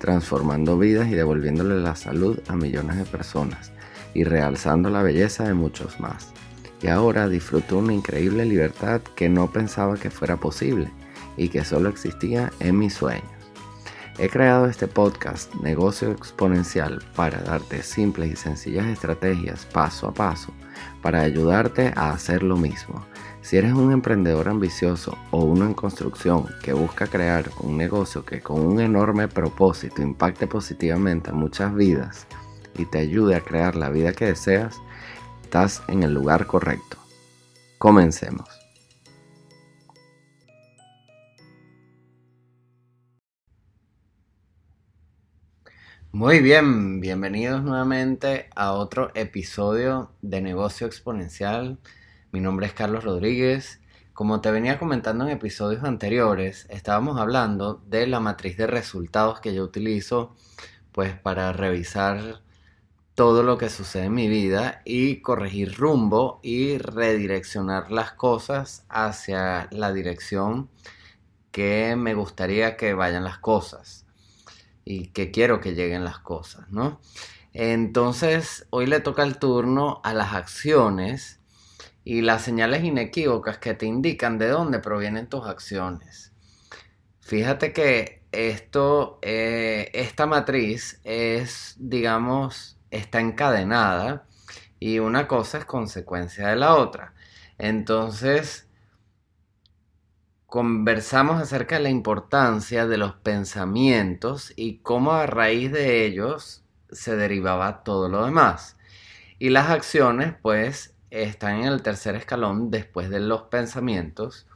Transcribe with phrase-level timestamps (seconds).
[0.00, 3.70] transformando vidas y devolviéndole la salud a millones de personas
[4.14, 6.32] y realzando la belleza de muchos más.
[6.82, 10.90] Y ahora disfruto una increíble libertad que no pensaba que fuera posible
[11.36, 13.30] y que solo existía en mis sueños.
[14.18, 20.52] He creado este podcast Negocio Exponencial para darte simples y sencillas estrategias paso a paso
[21.02, 23.04] para ayudarte a hacer lo mismo
[23.42, 28.40] si eres un emprendedor ambicioso o uno en construcción que busca crear un negocio que
[28.40, 32.26] con un enorme propósito impacte positivamente a muchas vidas
[32.76, 34.80] y te ayude a crear la vida que deseas,
[35.42, 36.98] estás en el lugar correcto.
[37.78, 38.59] Comencemos.
[46.12, 51.78] Muy bien, bienvenidos nuevamente a otro episodio de Negocio Exponencial.
[52.32, 53.80] Mi nombre es Carlos Rodríguez.
[54.12, 59.54] Como te venía comentando en episodios anteriores, estábamos hablando de la matriz de resultados que
[59.54, 60.34] yo utilizo
[60.90, 62.40] pues para revisar
[63.14, 69.68] todo lo que sucede en mi vida y corregir rumbo y redireccionar las cosas hacia
[69.70, 70.70] la dirección
[71.52, 74.09] que me gustaría que vayan las cosas
[74.84, 77.00] y que quiero que lleguen las cosas, ¿no?
[77.52, 81.40] Entonces, hoy le toca el turno a las acciones
[82.04, 86.32] y las señales inequívocas que te indican de dónde provienen tus acciones.
[87.20, 94.26] Fíjate que esto, eh, esta matriz es, digamos, está encadenada
[94.78, 97.14] y una cosa es consecuencia de la otra.
[97.58, 98.66] Entonces,
[100.50, 107.16] conversamos acerca de la importancia de los pensamientos y cómo a raíz de ellos se
[107.16, 108.76] derivaba todo lo demás.
[109.38, 114.46] Y las acciones, pues, están en el tercer escalón después de los pensamientos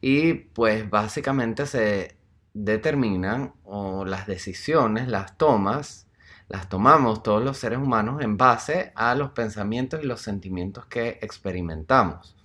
[0.00, 2.16] y pues básicamente se
[2.54, 6.06] determinan o las decisiones, las tomas,
[6.48, 11.18] las tomamos todos los seres humanos en base a los pensamientos y los sentimientos que
[11.22, 12.36] experimentamos.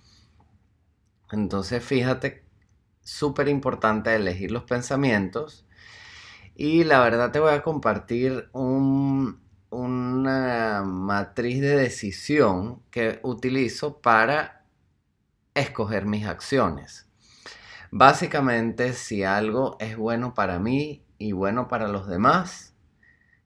[1.30, 2.41] Entonces fíjate,
[3.02, 5.66] súper importante elegir los pensamientos
[6.54, 9.40] y la verdad te voy a compartir un,
[9.70, 14.64] una matriz de decisión que utilizo para
[15.54, 17.08] escoger mis acciones.
[17.90, 22.74] Básicamente, si algo es bueno para mí y bueno para los demás,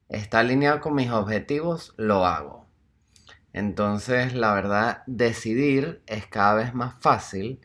[0.09, 2.67] está alineado con mis objetivos, lo hago.
[3.53, 7.61] Entonces, la verdad, decidir es cada vez más fácil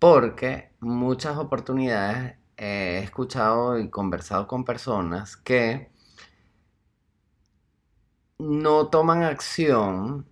[0.00, 5.90] porque muchas oportunidades he escuchado y conversado con personas que
[8.38, 10.26] no toman acción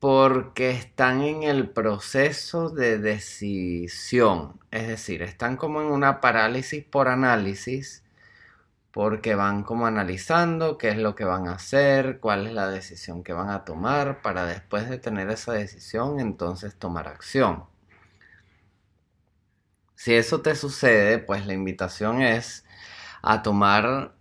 [0.00, 4.60] porque están en el proceso de decisión.
[4.70, 8.04] Es decir, están como en una parálisis por análisis
[8.92, 13.22] porque van como analizando qué es lo que van a hacer, cuál es la decisión
[13.24, 17.66] que van a tomar para después de tener esa decisión entonces tomar acción.
[20.00, 22.64] Si eso te sucede, pues la invitación es
[23.20, 24.14] a tomar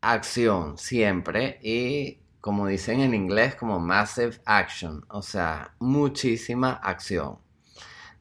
[0.00, 7.40] acción siempre y como dicen en inglés como massive action, o sea, muchísima acción.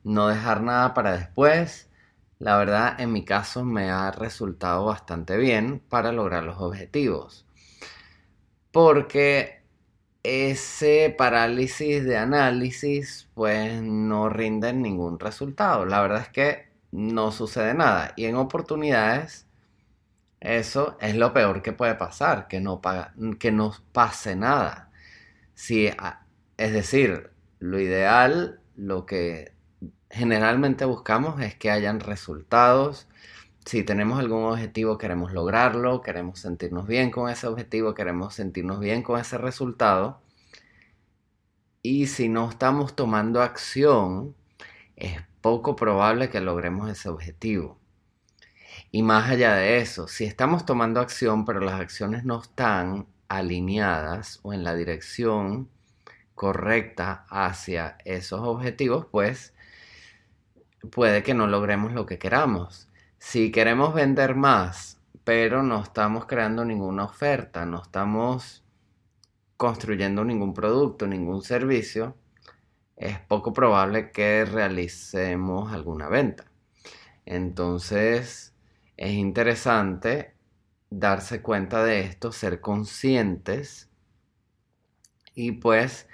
[0.03, 1.91] No dejar nada para después.
[2.39, 7.45] La verdad, en mi caso me ha resultado bastante bien para lograr los objetivos.
[8.71, 9.64] Porque
[10.25, 15.85] ese parálisis de análisis pues no rinde ningún resultado.
[15.85, 18.13] La verdad es que no sucede nada.
[18.15, 19.45] Y en oportunidades
[20.45, 22.81] eso es lo peor que puede pasar, que no,
[23.39, 24.91] que no pase nada.
[25.55, 25.89] Si,
[26.57, 29.53] es decir, lo ideal, lo que
[30.09, 33.07] generalmente buscamos es que hayan resultados.
[33.65, 39.01] Si tenemos algún objetivo, queremos lograrlo, queremos sentirnos bien con ese objetivo, queremos sentirnos bien
[39.01, 40.21] con ese resultado.
[41.81, 44.35] Y si no estamos tomando acción,
[44.95, 47.79] es poco probable que logremos ese objetivo.
[48.91, 54.39] Y más allá de eso, si estamos tomando acción pero las acciones no están alineadas
[54.43, 55.69] o en la dirección
[56.35, 59.53] correcta hacia esos objetivos, pues
[60.91, 62.89] puede que no logremos lo que queramos.
[63.17, 68.63] Si queremos vender más, pero no estamos creando ninguna oferta, no estamos
[69.57, 72.15] construyendo ningún producto, ningún servicio,
[72.95, 76.45] es poco probable que realicemos alguna venta.
[77.25, 78.53] Entonces,
[78.97, 80.35] es interesante
[80.89, 83.89] darse cuenta de esto, ser conscientes
[85.33, 86.07] y pues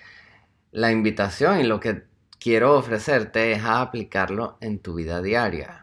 [0.71, 2.03] la invitación y lo que
[2.39, 5.80] quiero ofrecerte es a aplicarlo en tu vida diaria.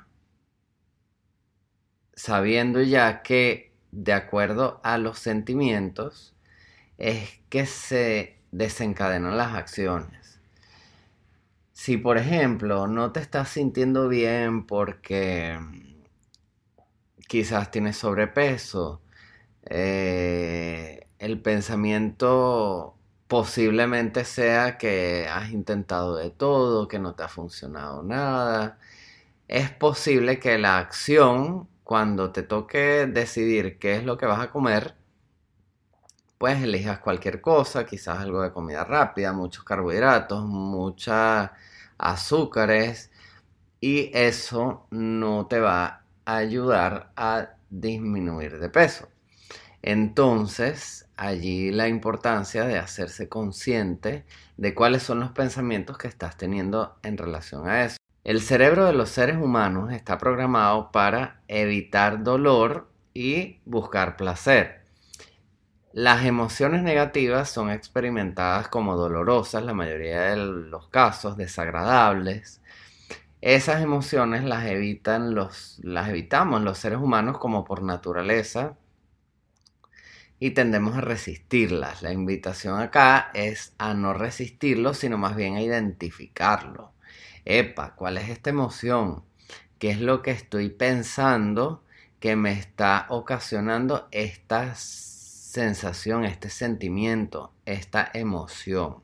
[2.18, 6.34] Sabiendo ya que de acuerdo a los sentimientos
[6.98, 10.40] es que se desencadenan las acciones.
[11.72, 15.60] Si por ejemplo no te estás sintiendo bien porque
[17.28, 19.00] quizás tienes sobrepeso,
[19.64, 22.96] eh, el pensamiento
[23.28, 28.80] posiblemente sea que has intentado de todo, que no te ha funcionado nada.
[29.48, 34.50] Es posible que la acción, cuando te toque decidir qué es lo que vas a
[34.50, 34.94] comer,
[36.36, 41.50] pues elijas cualquier cosa, quizás algo de comida rápida, muchos carbohidratos, muchas
[41.96, 43.10] azúcares,
[43.80, 49.08] y eso no te va a ayudar a disminuir de peso.
[49.80, 54.26] Entonces, allí la importancia de hacerse consciente
[54.58, 57.96] de cuáles son los pensamientos que estás teniendo en relación a eso.
[58.24, 64.82] El cerebro de los seres humanos está programado para evitar dolor y buscar placer.
[65.92, 72.60] Las emociones negativas son experimentadas como dolorosas, la mayoría de los casos desagradables.
[73.40, 78.76] Esas emociones las evitan los las evitamos los seres humanos como por naturaleza
[80.40, 82.02] y tendemos a resistirlas.
[82.02, 86.92] La invitación acá es a no resistirlo, sino más bien a identificarlo.
[87.50, 89.24] Epa, ¿cuál es esta emoción?
[89.78, 91.82] ¿Qué es lo que estoy pensando
[92.20, 98.96] que me está ocasionando esta sensación, este sentimiento, esta emoción?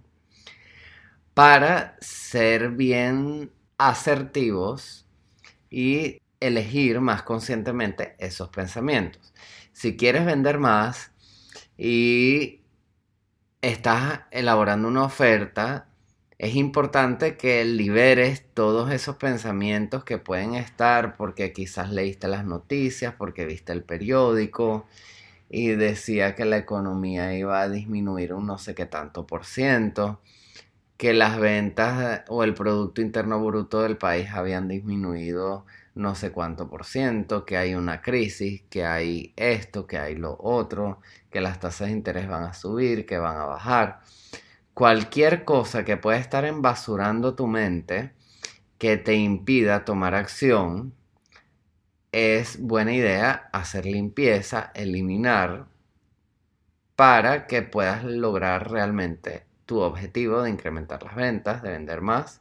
[1.33, 5.07] Para ser bien asertivos
[5.71, 9.33] y elegir más conscientemente esos pensamientos.
[9.73, 11.13] Si quieres vender más,
[11.79, 12.61] y
[13.63, 15.89] estás elaborando una oferta,
[16.39, 23.15] es importante que liberes todos esos pensamientos que pueden estar porque quizás leíste las noticias,
[23.17, 24.87] porque viste el periódico
[25.49, 30.21] y decía que la economía iba a disminuir un no sé qué tanto por ciento,
[30.97, 35.65] que las ventas o el Producto Interno Bruto del país habían disminuido
[35.95, 40.37] no sé cuánto por ciento, que hay una crisis, que hay esto, que hay lo
[40.41, 44.01] otro, que las tasas de interés van a subir, que van a bajar.
[44.75, 48.13] Cualquier cosa que pueda estar enbasurando tu mente
[48.79, 50.95] que te impida tomar acción,
[52.11, 55.67] es buena idea hacer limpieza, eliminar,
[56.97, 62.41] para que puedas lograr realmente tu objetivo de incrementar las ventas, de vender más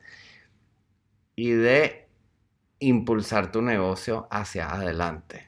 [1.35, 2.07] y de
[2.79, 5.47] impulsar tu negocio hacia adelante.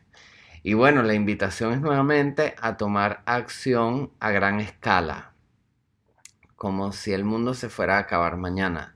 [0.63, 5.34] Y bueno, la invitación es nuevamente a tomar acción a gran escala,
[6.55, 8.95] como si el mundo se fuera a acabar mañana.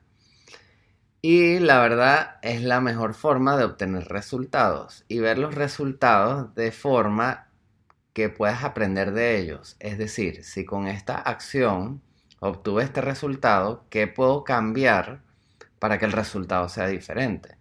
[1.22, 6.72] Y la verdad es la mejor forma de obtener resultados y ver los resultados de
[6.72, 7.50] forma
[8.14, 9.76] que puedas aprender de ellos.
[9.80, 12.02] Es decir, si con esta acción
[12.40, 15.22] obtuve este resultado, ¿qué puedo cambiar
[15.80, 17.58] para que el resultado sea diferente?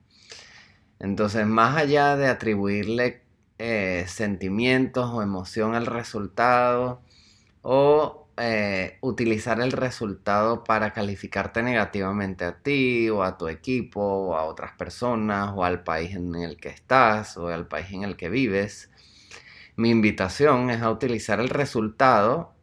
[1.00, 3.22] Entonces, más allá de atribuirle
[3.58, 7.02] eh, sentimientos o emoción al resultado
[7.62, 14.36] o eh, utilizar el resultado para calificarte negativamente a ti o a tu equipo o
[14.36, 18.16] a otras personas o al país en el que estás o al país en el
[18.16, 18.90] que vives,
[19.76, 22.54] mi invitación es a utilizar el resultado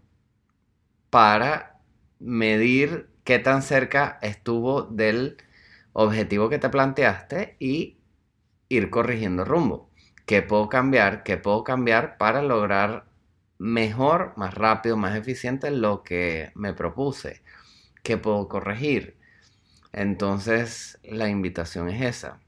[1.10, 1.80] para
[2.20, 5.38] medir qué tan cerca estuvo del
[5.94, 7.98] objetivo que te planteaste y
[8.70, 9.90] ir corrigiendo rumbo.
[10.26, 11.24] ¿Qué puedo cambiar?
[11.24, 13.05] ¿Qué puedo cambiar para lograr
[13.58, 17.42] mejor, más rápido, más eficiente lo que me propuse?
[18.04, 19.18] ¿Qué puedo corregir?
[19.94, 22.40] Entonces, la invitación es esa.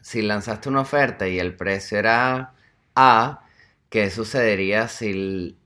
[0.00, 2.54] Si lanzaste una oferta y el precio era
[2.94, 3.44] A,
[3.90, 5.58] ¿qué sucedería si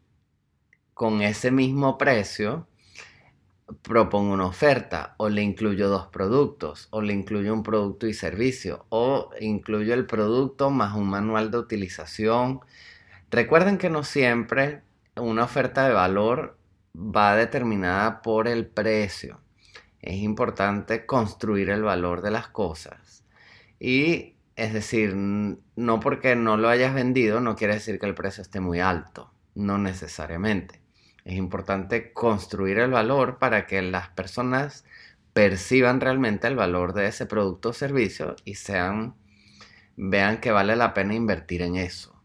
[0.94, 2.66] con ese mismo precio
[3.82, 8.86] propongo una oferta o le incluyo dos productos o le incluyo un producto y servicio
[8.90, 12.60] o incluyo el producto más un manual de utilización.
[13.32, 14.82] Recuerden que no siempre
[15.16, 16.58] una oferta de valor
[16.94, 19.40] va determinada por el precio.
[20.00, 23.24] Es importante construir el valor de las cosas
[23.80, 28.42] y Es decir, no porque no lo hayas vendido no quiere decir que el precio
[28.42, 30.82] esté muy alto, no necesariamente.
[31.24, 34.84] Es importante construir el valor para que las personas
[35.32, 39.14] perciban realmente el valor de ese producto o servicio y sean
[39.96, 42.21] vean que vale la pena invertir en eso.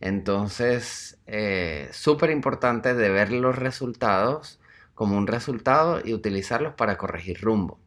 [0.00, 4.60] Entonces, eh, súper importante de ver los resultados
[4.94, 7.78] como un resultado y utilizarlos para corregir rumbo.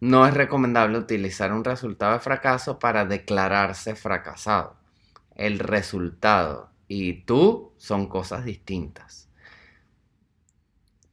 [0.00, 4.76] No es recomendable utilizar un resultado de fracaso para declararse fracasado.
[5.34, 9.28] El resultado y tú son cosas distintas.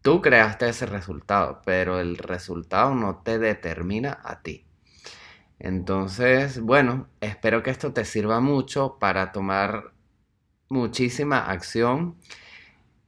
[0.01, 4.65] Tú creaste ese resultado, pero el resultado no te determina a ti.
[5.59, 9.92] Entonces, bueno, espero que esto te sirva mucho para tomar
[10.73, 12.17] muchísima acción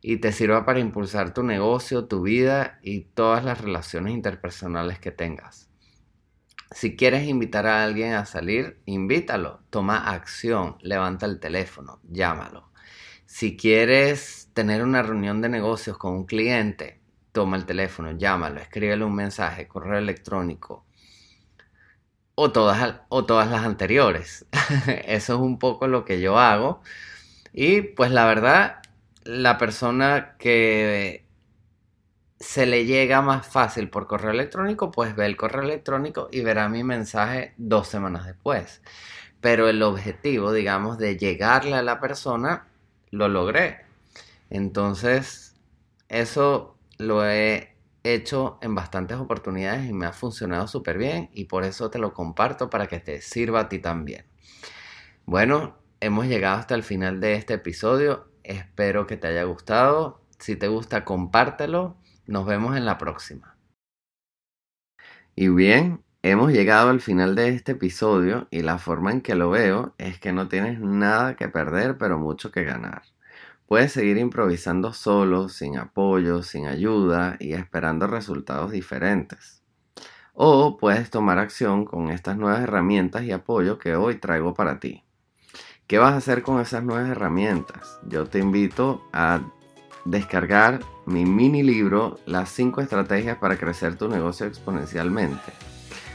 [0.02, 5.12] y te sirva para impulsar tu negocio, tu vida y todas las relaciones interpersonales que
[5.12, 5.68] tengas.
[6.72, 12.70] Si quieres invitar a alguien a salir, invítalo, toma acción, levanta el teléfono, llámalo.
[13.26, 19.04] Si quieres tener una reunión de negocios con un cliente, toma el teléfono, llámalo, escríbele
[19.04, 20.86] un mensaje, correo electrónico,
[22.36, 24.46] o todas, o todas las anteriores.
[25.06, 26.82] Eso es un poco lo que yo hago.
[27.58, 28.82] Y pues la verdad,
[29.24, 31.26] la persona que
[32.38, 36.68] se le llega más fácil por correo electrónico, pues ve el correo electrónico y verá
[36.68, 38.82] mi mensaje dos semanas después.
[39.40, 42.68] Pero el objetivo, digamos, de llegarle a la persona,
[43.10, 43.86] lo logré.
[44.50, 45.56] Entonces,
[46.10, 51.64] eso lo he hecho en bastantes oportunidades y me ha funcionado súper bien y por
[51.64, 54.26] eso te lo comparto para que te sirva a ti también.
[55.26, 58.30] Bueno, hemos llegado hasta el final de este episodio.
[58.44, 60.22] Espero que te haya gustado.
[60.40, 61.98] Si te gusta, compártelo.
[62.28, 63.58] Nos vemos en la próxima.
[65.36, 69.50] Y bien, hemos llegado al final de este episodio y la forma en que lo
[69.50, 73.04] veo es que no tienes nada que perder pero mucho que ganar.
[73.68, 79.64] Puedes seguir improvisando solo, sin apoyo, sin ayuda y esperando resultados diferentes.
[80.34, 85.05] O puedes tomar acción con estas nuevas herramientas y apoyo que hoy traigo para ti.
[85.88, 88.00] ¿Qué vas a hacer con esas nuevas herramientas?
[88.08, 89.42] Yo te invito a
[90.04, 95.54] descargar mi mini libro Las 5 estrategias para crecer tu negocio exponencialmente.